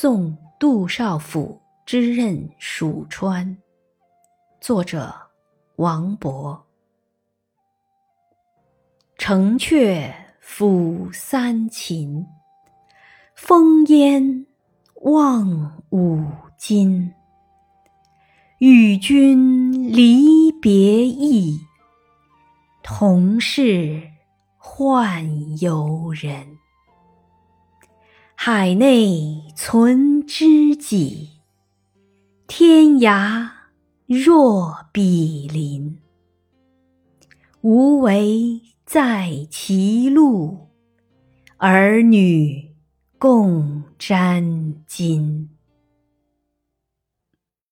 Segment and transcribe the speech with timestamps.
[0.00, 3.58] 送杜少府之任蜀川。
[4.60, 5.12] 作者
[5.74, 6.56] 王勃。
[9.16, 12.24] 城阙辅三秦，
[13.34, 14.46] 风烟
[15.02, 16.24] 望五
[16.56, 17.12] 津。
[18.60, 21.58] 与君离别意，
[22.84, 24.00] 同是
[24.60, 26.56] 宦游人。
[28.40, 31.40] 海内存知己，
[32.46, 33.48] 天涯
[34.06, 35.98] 若比邻。
[37.62, 40.68] 无为在歧路，
[41.56, 42.76] 儿女
[43.18, 44.44] 共沾
[44.86, 45.48] 巾。